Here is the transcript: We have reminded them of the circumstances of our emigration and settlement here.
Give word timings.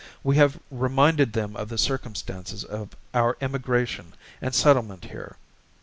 We 0.23 0.35
have 0.37 0.59
reminded 0.71 1.33
them 1.33 1.55
of 1.55 1.69
the 1.69 1.77
circumstances 1.77 2.63
of 2.63 2.95
our 3.13 3.37
emigration 3.39 4.13
and 4.41 4.55
settlement 4.55 5.05
here. 5.05 5.35